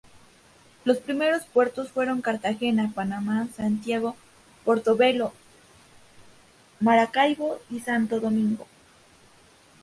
Los 0.83 0.97
primeros 0.97 1.45
puertos 1.45 1.91
fueron 1.91 2.23
Cartagena, 2.23 2.91
Panamá, 2.95 3.47
Santiago, 3.55 4.15
Portobelo, 4.65 5.31
Maracaibo 6.79 7.59
y 7.69 7.81
Santo 7.81 8.19
Domingo. 8.19 8.65